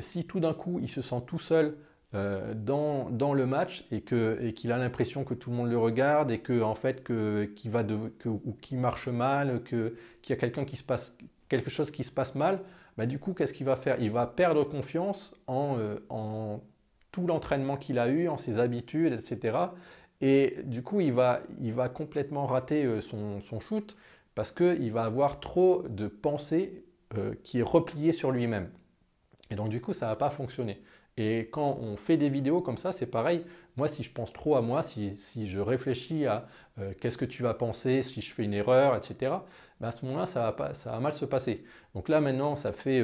si 0.00 0.26
tout 0.26 0.40
d'un 0.40 0.52
coup 0.52 0.78
il 0.80 0.88
se 0.88 1.00
sent 1.00 1.22
tout 1.26 1.38
seul 1.38 1.78
euh, 2.14 2.52
dans, 2.54 3.34
le 3.34 3.46
match 3.46 3.86
et 3.90 4.02
qu'il 4.02 4.72
a 4.72 4.78
l'impression 4.78 5.24
que 5.24 5.34
tout 5.34 5.50
le 5.50 5.56
monde 5.56 5.70
le 5.70 5.78
regarde 5.78 6.30
et 6.30 6.40
que 6.40 6.62
en 6.62 6.74
fait 6.74 7.02
qu'il 7.04 8.78
marche 8.78 9.08
mal, 9.08 9.62
qu'il 9.64 9.92
y 10.28 10.32
a 10.32 10.36
quelque 11.48 11.70
chose 11.70 11.90
qui 11.90 12.04
se 12.04 12.10
passe 12.12 12.34
mal, 12.34 12.60
ben, 12.98 13.06
du 13.06 13.18
coup 13.18 13.32
qu'est-ce 13.32 13.52
qu'il 13.52 13.66
va 13.66 13.76
faire? 13.76 13.98
Il 14.00 14.10
va 14.10 14.26
perdre 14.26 14.64
confiance 14.64 15.34
en 15.46 16.60
tout 17.12 17.26
l'entraînement 17.26 17.76
qu'il 17.76 17.98
a 17.98 18.08
eu, 18.08 18.28
en 18.28 18.36
ses 18.36 18.58
habitudes, 18.58 19.12
etc. 19.12 19.56
Et 20.20 20.56
du 20.64 20.82
coup, 20.82 21.00
il 21.00 21.12
va, 21.12 21.40
il 21.60 21.72
va 21.72 21.88
complètement 21.88 22.46
rater 22.46 22.84
euh, 22.84 23.00
son, 23.00 23.40
son 23.40 23.60
shoot 23.60 23.96
parce 24.34 24.52
qu'il 24.52 24.92
va 24.92 25.04
avoir 25.04 25.40
trop 25.40 25.84
de 25.88 26.08
pensée 26.08 26.84
euh, 27.16 27.34
qui 27.42 27.60
est 27.60 27.62
repliée 27.62 28.12
sur 28.12 28.30
lui-même. 28.30 28.70
Et 29.50 29.56
donc, 29.56 29.68
du 29.68 29.80
coup, 29.80 29.92
ça 29.92 30.06
ne 30.06 30.10
va 30.10 30.16
pas 30.16 30.30
fonctionner. 30.30 30.82
Et 31.16 31.48
quand 31.50 31.78
on 31.80 31.96
fait 31.96 32.16
des 32.16 32.28
vidéos 32.28 32.60
comme 32.60 32.78
ça, 32.78 32.92
c'est 32.92 33.06
pareil. 33.06 33.44
Moi, 33.76 33.88
si 33.88 34.02
je 34.02 34.12
pense 34.12 34.32
trop 34.32 34.56
à 34.56 34.62
moi, 34.62 34.82
si, 34.82 35.16
si 35.16 35.48
je 35.48 35.58
réfléchis 35.58 36.26
à 36.26 36.46
euh, 36.78 36.92
qu'est-ce 37.00 37.18
que 37.18 37.24
tu 37.24 37.42
vas 37.42 37.54
penser, 37.54 38.02
si 38.02 38.20
je 38.20 38.32
fais 38.34 38.44
une 38.44 38.54
erreur, 38.54 38.96
etc., 38.96 39.32
ben 39.80 39.88
à 39.88 39.90
ce 39.90 40.04
moment-là, 40.06 40.26
ça 40.26 40.42
va, 40.42 40.52
pas, 40.52 40.74
ça 40.74 40.92
va 40.92 41.00
mal 41.00 41.12
se 41.12 41.24
passer. 41.24 41.64
Donc 41.94 42.08
là, 42.08 42.20
maintenant, 42.20 42.56
ça 42.56 42.72
fait, 42.72 43.02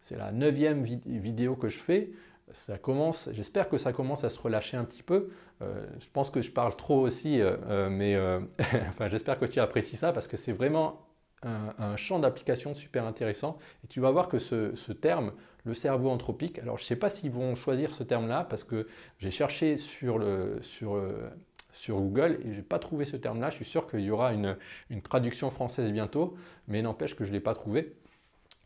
c'est 0.00 0.16
la 0.16 0.32
neuvième 0.32 0.82
vidéo 0.84 1.56
que 1.56 1.68
je 1.68 1.78
fais 1.78 2.10
ça 2.52 2.78
commence, 2.78 3.28
j'espère 3.32 3.68
que 3.68 3.78
ça 3.78 3.92
commence 3.92 4.24
à 4.24 4.30
se 4.30 4.38
relâcher 4.40 4.76
un 4.76 4.84
petit 4.84 5.02
peu. 5.02 5.30
Euh, 5.62 5.84
je 5.98 6.06
pense 6.12 6.30
que 6.30 6.40
je 6.40 6.50
parle 6.50 6.76
trop 6.76 7.00
aussi, 7.00 7.40
euh, 7.40 7.56
euh, 7.68 7.90
mais 7.90 8.16
enfin, 8.88 9.08
j'espère 9.08 9.38
que 9.38 9.44
tu 9.44 9.60
apprécies 9.60 9.96
ça 9.96 10.12
parce 10.12 10.26
que 10.28 10.36
c'est 10.36 10.52
vraiment 10.52 11.06
un, 11.42 11.96
champ 11.96 12.18
d'application 12.18 12.74
super 12.74 13.06
intéressant. 13.06 13.58
Et 13.84 13.86
tu 13.88 14.00
vas 14.00 14.10
voir 14.10 14.28
que 14.28 14.38
ce, 14.38 14.92
terme, 14.92 15.32
le 15.64 15.74
cerveau 15.74 16.10
anthropique, 16.10 16.58
alors 16.58 16.78
je 16.78 16.84
ne 16.84 16.86
sais 16.86 16.96
pas 16.96 17.10
s'ils 17.10 17.30
vont 17.30 17.54
choisir 17.54 17.92
ce 17.92 18.02
terme-là 18.02 18.46
parce 18.48 18.64
que 18.64 18.88
j'ai 19.18 19.30
cherché 19.30 19.76
sur, 19.76 20.18
le, 20.18 20.58
sur, 20.62 21.00
sur 21.72 22.00
Google 22.00 22.40
et 22.44 22.52
je 22.52 22.56
n'ai 22.56 22.62
pas 22.62 22.78
trouvé 22.78 23.04
ce 23.04 23.16
terme-là. 23.16 23.50
Je 23.50 23.56
suis 23.56 23.64
sûr 23.64 23.88
qu'il 23.88 24.00
y 24.00 24.10
aura 24.10 24.32
une, 24.32 24.56
traduction 25.02 25.50
française 25.50 25.92
bientôt, 25.92 26.36
mais 26.66 26.82
n'empêche 26.82 27.14
que 27.14 27.24
je 27.24 27.30
ne 27.30 27.34
l'ai 27.34 27.40
pas 27.40 27.54
trouvé. 27.54 27.94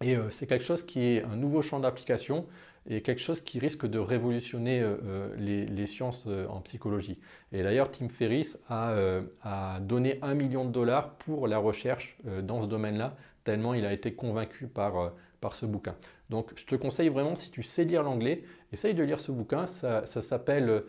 Et 0.00 0.16
c'est 0.30 0.46
quelque 0.46 0.64
chose 0.64 0.82
qui 0.82 1.00
est 1.00 1.22
un 1.24 1.36
nouveau 1.36 1.62
champ 1.62 1.78
d'application 1.78 2.46
et 2.86 3.02
quelque 3.02 3.20
chose 3.20 3.40
qui 3.40 3.58
risque 3.58 3.86
de 3.86 3.98
révolutionner 3.98 4.80
euh, 4.80 4.96
euh, 5.04 5.66
les, 5.68 5.86
sciences 5.86 6.26
en 6.48 6.60
psychologie. 6.60 7.18
Et 7.52 7.62
d'ailleurs, 7.62 7.90
Tim 7.90 8.08
Ferriss 8.08 8.58
a, 8.68 9.80
donné 9.80 10.18
un 10.22 10.34
million 10.34 10.64
de 10.64 10.70
dollars 10.70 11.14
pour 11.16 11.48
la 11.48 11.58
recherche 11.58 12.16
dans 12.42 12.62
ce 12.62 12.68
domaine-là, 12.68 13.16
tellement 13.44 13.74
il 13.74 13.84
a 13.84 13.92
été 13.92 14.14
convaincu 14.14 14.68
par, 14.68 15.12
par 15.40 15.54
ce 15.54 15.66
bouquin. 15.66 15.96
Donc 16.30 16.52
je 16.56 16.64
te 16.64 16.74
conseille 16.76 17.08
vraiment, 17.08 17.34
si 17.34 17.50
tu 17.50 17.62
sais 17.62 17.84
lire 17.84 18.02
l'anglais, 18.02 18.44
essaye 18.72 18.94
de 18.94 19.02
lire 19.02 19.20
ce 19.20 19.32
bouquin. 19.32 19.66
Ça, 19.66 20.06
s'appelle 20.06 20.84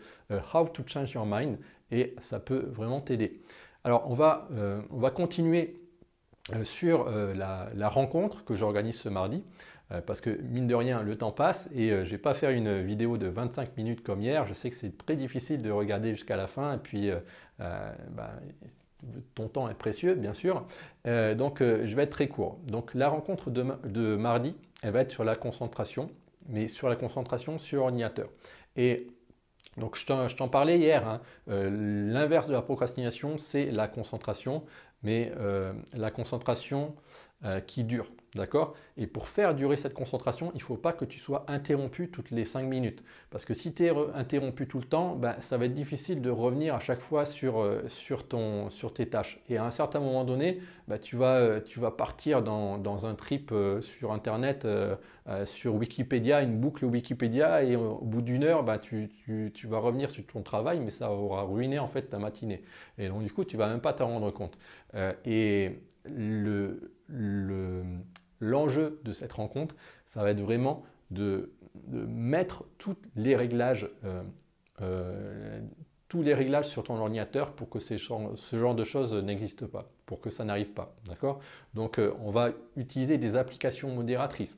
How 0.53 0.67
to 0.67 0.83
Change 0.85 1.11
Your 1.13 1.25
Mind 1.25 1.57
et 1.91 2.15
ça 2.19 2.39
peut 2.39 2.69
vraiment 2.71 3.01
t'aider. 3.01 3.41
Alors 3.83 4.09
on 4.09 4.13
va, 4.13 4.47
on 4.89 4.99
va 4.99 5.09
continuer 5.09 5.83
euh, 6.51 6.65
sur 6.65 7.07
euh, 7.07 7.33
la, 7.33 7.87
rencontre 7.87 8.43
que 8.43 8.53
j'organise 8.53 8.99
ce 8.99 9.07
mardi, 9.07 9.37
euh, 9.37 9.41
parce 10.01 10.21
que 10.21 10.29
mine 10.29 10.67
de 10.67 10.75
rien, 10.75 11.03
le 11.03 11.17
temps 11.17 11.31
passe 11.31 11.69
et 11.73 11.89
je 11.89 11.95
ne 11.95 12.03
vais 12.03 12.17
pas 12.17 12.33
faire 12.33 12.49
une 12.49 12.81
vidéo 12.81 13.17
de 13.17 13.27
25 13.27 13.77
minutes 13.77 14.03
comme 14.03 14.21
hier. 14.21 14.47
Je 14.47 14.53
sais 14.53 14.69
que 14.69 14.75
c'est 14.75 14.97
très 14.97 15.15
difficile 15.15 15.61
de 15.61 15.71
regarder 15.71 16.11
jusqu'à 16.11 16.35
la 16.35 16.47
fin 16.47 16.75
et 16.75 16.77
puis 16.77 17.09
bah, 17.59 18.31
ton 19.35 19.47
temps 19.47 19.69
est 19.69 19.75
précieux, 19.75 20.15
bien 20.15 20.33
sûr. 20.33 20.65
donc 21.05 21.59
je 21.59 21.95
vais 21.95 22.03
être 22.03 22.11
très 22.11 22.27
court. 22.27 22.59
Donc 22.65 22.93
la 22.93 23.09
rencontre 23.09 23.49
de, 23.49 24.15
mardi, 24.15 24.55
elle 24.81 24.91
va 24.91 25.01
être 25.01 25.11
sur 25.11 25.23
la 25.23 25.35
concentration, 25.35 26.09
mais 26.47 26.67
sur 26.67 26.89
la 26.89 26.95
concentration 26.95 27.59
sur 27.59 27.83
ordinateur. 27.83 28.29
Et 28.75 29.07
donc 29.77 29.97
je 29.97 30.35
t'en 30.35 30.49
parlais 30.49 30.79
hier, 30.79 31.07
hein. 31.07 31.21
l'inverse 31.47 32.47
de 32.47 32.53
la 32.53 32.61
procrastination, 32.61 33.37
c'est 33.37 33.71
la 33.71 33.87
concentration 33.87 34.63
mais 35.03 35.31
euh, 35.37 35.73
la 35.93 36.09
concentration 36.11 36.95
euh, 37.45 37.59
qui 37.59 37.83
dure. 37.83 38.07
D'accord? 38.35 38.73
Et 38.97 39.05
pour 39.05 39.27
faire 39.27 39.53
durer 39.53 39.77
cette 39.77 39.93
concentration, 39.93 40.51
il 40.55 40.57
ne 40.57 40.63
faut 40.63 40.75
pas 40.75 40.91
que 40.91 41.05
tu 41.05 41.19
sois 41.19 41.45
interrompu 41.47 42.09
toutes 42.09 42.31
les 42.31 42.45
5 42.45 42.63
minutes. 42.63 43.03
Parce 43.29 43.45
que 43.45 43.53
si 43.53 43.73
tu 43.75 43.85
es 43.85 43.91
interrompu 44.15 44.67
tout 44.67 44.79
le 44.79 44.85
temps, 44.85 45.15
ben, 45.15 45.35
ça 45.39 45.57
va 45.57 45.65
être 45.65 45.75
difficile 45.75 46.19
de 46.19 46.31
revenir 46.31 46.73
à 46.73 46.79
chaque 46.79 46.99
fois 46.99 47.27
sur, 47.27 47.61
euh, 47.61 47.83
sur, 47.89 48.27
ton, 48.27 48.71
sur 48.71 48.91
tes 48.91 49.07
tâches. 49.07 49.39
Et 49.49 49.57
à 49.57 49.65
un 49.65 49.69
certain 49.69 49.99
moment 49.99 50.23
donné, 50.23 50.61
ben, 50.87 50.97
tu, 50.97 51.15
vas, 51.15 51.61
tu 51.61 51.79
vas 51.79 51.91
partir 51.91 52.41
dans, 52.41 52.79
dans 52.79 53.05
un 53.05 53.13
trip 53.13 53.53
sur 53.81 54.11
Internet, 54.11 54.67
sur 55.45 55.75
Wikipédia, 55.75 56.41
une 56.41 56.57
boucle 56.57 56.85
Wikipédia, 56.85 57.63
et 57.63 57.75
au 57.75 57.99
bout 58.01 58.23
d'une 58.23 58.43
heure, 58.43 58.63
ben, 58.63 58.79
tu, 58.79 59.11
tu, 59.53 59.67
vas 59.67 59.77
revenir 59.77 60.09
sur 60.09 60.25
ton 60.25 60.41
travail, 60.41 60.79
mais 60.79 60.89
ça 60.89 61.11
aura 61.11 61.43
ruiné 61.43 61.77
en 61.77 61.87
fait 61.87 62.03
ta 62.09 62.17
matinée. 62.17 62.63
Et 62.97 63.09
donc 63.09 63.21
du 63.23 63.31
coup, 63.31 63.43
tu 63.45 63.57
ne 63.57 63.61
vas 63.61 63.69
même 63.69 63.81
pas 63.81 63.93
t'en 63.93 64.07
rendre 64.07 64.31
compte. 64.31 64.57
et 65.25 65.77
de 68.67 69.11
cette 69.11 69.33
rencontre, 69.33 69.75
ça 70.05 70.21
va 70.21 70.31
être 70.31 70.41
vraiment 70.41 70.83
de, 71.11 71.51
mettre 71.91 72.65
tous 72.77 72.95
les 73.15 73.35
réglages 73.35 73.89
euh, 74.05 74.21
euh, 74.81 75.59
tous 76.07 76.21
les 76.21 76.35
réglages 76.35 76.67
sur 76.67 76.83
ton 76.83 76.97
ordinateur 76.97 77.53
pour 77.53 77.69
que 77.69 77.79
ce 77.79 77.97
genre 77.97 78.75
de 78.75 78.83
choses 78.83 79.15
n'existe 79.15 79.65
pas, 79.65 79.89
pour 80.05 80.21
que 80.21 80.29
ça 80.29 80.45
n'arrive 80.45 80.67
pas. 80.67 80.95
D'accord? 81.07 81.39
Donc 81.73 81.97
euh, 81.97 82.13
on 82.23 82.29
va 82.29 82.51
utiliser 82.75 83.17
des 83.17 83.35
applications 83.35 83.89
modératrices. 83.89 84.55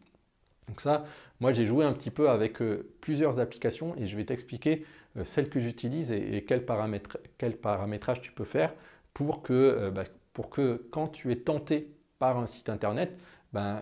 Donc 0.68 0.82
ça, 0.82 1.06
moi 1.40 1.54
j'ai 1.54 1.64
joué 1.64 1.86
un 1.86 1.94
petit 1.94 2.12
peu 2.12 2.30
avec 2.30 2.58
plusieurs 3.00 3.40
applications 3.40 3.96
et 3.96 4.06
je 4.08 4.18
vais 4.18 4.26
t'expliquer 4.26 4.86
celles 5.24 5.50
que 5.50 5.60
j'utilise 5.60 6.12
et, 6.12 6.44
quel, 6.46 6.66
paramétrage 6.66 8.20
tu 8.22 8.34
peux 8.34 8.44
faire 8.44 8.74
pour 9.14 9.42
que, 9.42 9.90
bah, 9.92 10.04
pour 10.34 10.50
que 10.50 10.88
quand 10.92 11.08
tu 11.08 11.32
es 11.32 11.38
tenté 11.38 11.96
par 12.20 12.38
un 12.38 12.48
site 12.48 12.68
internet, 12.68 13.18
ben, 13.56 13.82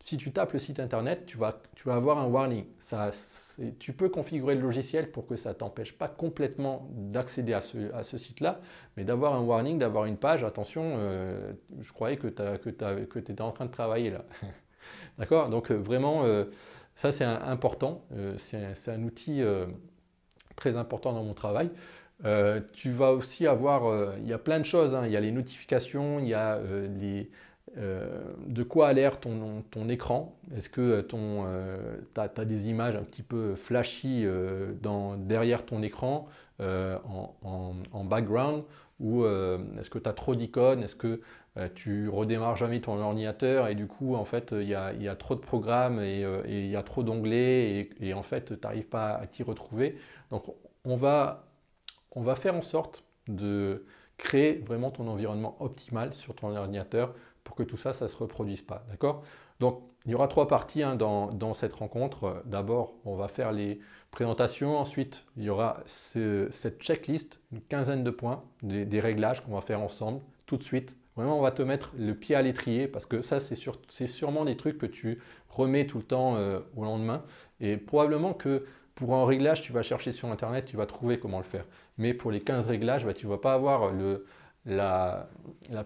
si 0.00 0.16
tu 0.16 0.32
tapes 0.32 0.52
le 0.52 0.58
site 0.58 0.80
internet, 0.80 1.26
tu 1.26 1.38
vas, 1.38 1.62
tu 1.76 1.86
vas 1.86 1.94
avoir 1.94 2.18
un 2.18 2.26
warning. 2.26 2.64
Ça, 2.80 3.12
tu 3.78 3.92
peux 3.92 4.08
configurer 4.08 4.56
le 4.56 4.60
logiciel 4.60 5.12
pour 5.12 5.28
que 5.28 5.36
ça 5.36 5.50
ne 5.50 5.54
t'empêche 5.54 5.96
pas 5.96 6.08
complètement 6.08 6.88
d'accéder 6.90 7.52
à 7.54 7.60
ce, 7.60 7.92
à 7.94 8.02
ce 8.02 8.18
site-là, 8.18 8.60
mais 8.96 9.04
d'avoir 9.04 9.34
un 9.34 9.40
warning, 9.42 9.78
d'avoir 9.78 10.06
une 10.06 10.16
page, 10.16 10.42
attention, 10.42 10.96
euh, 10.96 11.52
je 11.80 11.92
croyais 11.92 12.16
que 12.16 12.26
tu 12.26 13.18
étais 13.18 13.40
en 13.40 13.52
train 13.52 13.66
de 13.66 13.70
travailler 13.70 14.10
là. 14.10 14.24
D'accord? 15.18 15.48
Donc 15.50 15.70
euh, 15.70 15.76
vraiment, 15.76 16.24
euh, 16.24 16.46
ça 16.96 17.12
c'est 17.12 17.24
important, 17.24 18.04
c'est 18.38 18.88
un, 18.88 19.02
outil 19.04 19.40
très 20.56 20.76
important 20.76 21.12
dans 21.12 21.22
mon 21.22 21.34
travail. 21.34 21.70
tu 22.72 22.90
vas 22.90 23.12
aussi 23.12 23.46
avoir, 23.46 24.16
il 24.18 24.26
y 24.26 24.32
a 24.32 24.38
plein 24.38 24.58
de 24.58 24.64
choses, 24.64 24.96
hein. 24.96 25.06
il 25.06 25.12
y 25.12 25.16
a 25.16 25.20
les 25.20 25.30
notifications, 25.30 26.18
il 26.18 26.26
y 26.26 26.34
a 26.34 26.60
les 26.98 27.30
euh, 27.78 28.34
de 28.46 28.62
quoi 28.62 28.88
a 28.88 28.92
l'air 28.92 29.18
ton, 29.18 29.62
ton, 29.70 29.88
écran? 29.88 30.36
Est-ce 30.54 30.68
que 30.68 31.00
tu 31.00 31.16
euh, 31.16 31.96
as, 32.16 32.44
des 32.44 32.68
images 32.68 32.96
un 32.96 33.02
petit 33.02 33.22
peu 33.22 33.54
flashy 33.54 34.24
euh, 34.26 34.72
derrière 35.18 35.64
ton 35.64 35.82
écran 35.82 36.28
en, 36.60 38.04
background? 38.04 38.64
Ou 39.00 39.24
est-ce 39.24 39.90
que 39.90 39.98
tu 39.98 40.08
as 40.08 40.12
trop 40.12 40.34
d'icônes? 40.34 40.82
Est-ce 40.82 40.94
que 40.94 41.20
tu 41.74 42.08
redémarres 42.08 42.56
jamais 42.56 42.80
ton 42.80 43.00
ordinateur 43.00 43.68
et 43.68 43.74
du 43.74 43.86
coup 43.86 44.14
en 44.14 44.24
fait 44.24 44.52
il 44.52 44.68
y, 44.68 44.74
a, 44.74 45.16
trop 45.16 45.34
de 45.34 45.40
programmes 45.40 46.00
et 46.00 46.24
il 46.46 46.68
y 46.68 46.76
a 46.76 46.82
trop 46.82 47.02
d'onglets 47.02 47.90
et, 48.00 48.14
en 48.14 48.22
fait 48.22 48.58
tu 48.60 48.60
n'arrives 48.62 48.86
pas 48.86 49.14
à 49.14 49.26
t'y 49.26 49.42
retrouver? 49.42 49.96
Donc 50.30 50.44
on 50.84 50.96
va 50.96 51.44
faire 52.36 52.54
en 52.54 52.62
sorte 52.62 53.02
de 53.26 53.84
créer 54.18 54.62
vraiment 54.64 54.90
ton 54.92 55.08
environnement 55.08 55.56
optimal 55.60 56.12
sur 56.12 56.34
ton 56.36 56.54
ordinateur 56.54 57.12
que 57.54 57.62
tout 57.62 57.76
ça, 57.76 57.92
ça 57.92 58.06
ne 58.06 58.10
se 58.10 58.16
reproduise 58.16 58.62
pas. 58.62 58.84
D'accord? 58.90 59.22
Donc, 59.60 59.80
il 60.04 60.12
y 60.12 60.14
aura 60.14 60.26
trois 60.28 60.48
parties 60.48 60.82
hein, 60.82 60.96
dans, 60.96 61.54
cette 61.54 61.74
rencontre. 61.74 62.42
D'abord, 62.44 62.94
on 63.04 63.14
va 63.14 63.28
faire 63.28 63.52
les 63.52 63.80
présentations. 64.10 64.76
Ensuite, 64.78 65.24
il 65.36 65.44
y 65.44 65.50
aura 65.50 65.80
cette 65.86 66.80
checklist, 66.80 67.40
une 67.52 67.60
quinzaine 67.60 68.02
de 68.02 68.10
points, 68.10 68.42
des, 68.62 69.00
réglages 69.00 69.44
qu'on 69.44 69.54
va 69.54 69.60
faire 69.60 69.80
ensemble 69.80 70.20
tout 70.46 70.56
de 70.56 70.64
suite. 70.64 70.96
Vraiment, 71.14 71.38
on 71.38 71.42
va 71.42 71.52
te 71.52 71.62
mettre 71.62 71.92
le 71.96 72.14
pied 72.14 72.34
à 72.34 72.42
l'étrier 72.42 72.88
parce 72.88 73.06
que 73.06 73.20
ça, 73.20 73.38
c'est 73.38 74.06
sûrement 74.06 74.44
des 74.44 74.56
trucs 74.56 74.78
que 74.78 74.86
tu 74.86 75.20
remets 75.48 75.86
tout 75.86 75.98
le 75.98 76.04
temps 76.04 76.36
euh, 76.36 76.60
au 76.74 76.84
lendemain. 76.84 77.22
Et 77.60 77.76
probablement 77.76 78.32
que 78.32 78.64
pour 78.94 79.14
un 79.14 79.24
réglage, 79.24 79.62
tu 79.62 79.72
vas 79.72 79.82
chercher 79.82 80.12
sur 80.12 80.28
Internet, 80.28 80.66
tu 80.66 80.76
vas 80.76 80.86
trouver 80.86 81.18
comment 81.18 81.38
le 81.38 81.44
faire. 81.44 81.64
Mais 81.98 82.14
pour 82.14 82.30
les 82.30 82.40
15 82.40 82.68
réglages, 82.68 83.04
bah, 83.04 83.14
tu 83.14 83.26
ne 83.26 83.30
vas 83.30 83.38
pas 83.38 83.54
avoir 83.54 83.92
la, 84.66 85.28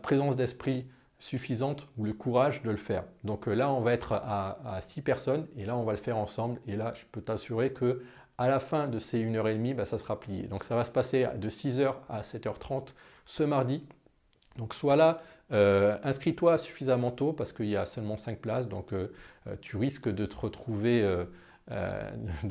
présence 0.02 0.36
d'esprit 0.36 0.86
suffisante 1.18 1.88
ou 1.96 2.04
le 2.04 2.12
courage 2.12 2.62
de 2.62 2.70
le 2.70 2.76
faire. 2.76 3.04
Donc 3.24 3.48
euh, 3.48 3.54
là, 3.54 3.70
on 3.72 3.80
va 3.80 3.92
être 3.92 4.12
à, 4.12 4.58
à 4.66 4.80
6 4.80 5.02
personnes 5.02 5.46
et 5.56 5.64
là, 5.64 5.76
on 5.76 5.84
va 5.84 5.92
le 5.92 5.98
faire 5.98 6.16
ensemble. 6.16 6.60
Et 6.66 6.76
là, 6.76 6.92
je 6.94 7.04
peux 7.10 7.20
t'assurer 7.20 7.72
que 7.72 8.02
à 8.38 8.48
la 8.48 8.60
fin 8.60 8.86
de 8.88 8.98
ces 8.98 9.22
1h30, 9.24 9.74
bah, 9.74 9.84
ça 9.84 9.98
sera 9.98 10.20
plié. 10.20 10.42
Donc 10.44 10.64
ça 10.64 10.76
va 10.76 10.84
se 10.84 10.90
passer 10.90 11.26
de 11.36 11.48
6h 11.48 11.94
à 12.08 12.22
7h30 12.22 12.88
ce 13.24 13.42
mardi. 13.42 13.84
Donc 14.58 14.74
sois 14.74 14.96
là, 14.96 15.22
euh, 15.52 15.96
inscris-toi 16.02 16.58
suffisamment 16.58 17.10
tôt 17.10 17.32
parce 17.32 17.52
qu'il 17.52 17.66
y 17.66 17.76
a 17.76 17.86
seulement 17.86 18.16
5 18.16 18.38
places. 18.38 18.68
Donc 18.68 18.92
euh, 18.92 19.08
tu 19.62 19.76
risques 19.76 20.08
de 20.08 20.26
te 20.26 20.36
retrouver 20.36 21.02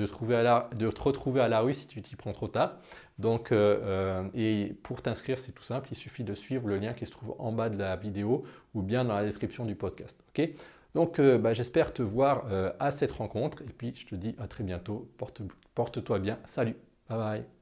la, 0.43 0.69
de 0.75 0.89
te 0.89 1.01
retrouver 1.01 1.41
à 1.41 1.47
la 1.47 1.61
rue 1.61 1.73
si 1.73 1.87
tu 1.87 2.01
t'y 2.01 2.15
prends 2.15 2.33
trop 2.33 2.47
tard. 2.47 2.77
Donc, 3.17 3.51
euh, 3.51 3.79
euh, 3.83 4.23
et 4.33 4.75
pour 4.83 5.01
t'inscrire, 5.01 5.39
c'est 5.39 5.51
tout 5.53 5.63
simple, 5.63 5.87
il 5.91 5.95
suffit 5.95 6.23
de 6.23 6.33
suivre 6.33 6.67
le 6.67 6.77
lien 6.77 6.93
qui 6.93 7.05
se 7.05 7.11
trouve 7.11 7.35
en 7.39 7.51
bas 7.51 7.69
de 7.69 7.77
la 7.77 7.95
vidéo 7.95 8.43
ou 8.73 8.81
bien 8.81 9.05
dans 9.05 9.15
la 9.15 9.23
description 9.23 9.65
du 9.65 9.75
podcast. 9.75 10.21
Donc, 10.93 11.19
bah, 11.19 11.53
j'espère 11.53 11.93
te 11.93 12.01
voir 12.01 12.45
à 12.79 12.91
cette 12.91 13.11
rencontre 13.11 13.61
et 13.61 13.73
puis 13.77 13.93
je 13.93 14.05
te 14.05 14.15
dis 14.15 14.35
à 14.39 14.47
très 14.47 14.63
bientôt. 14.63 15.09
Porte-toi 15.75 16.19
bien. 16.19 16.39
Salut. 16.45 16.75
Bye 17.09 17.17
bye. 17.17 17.54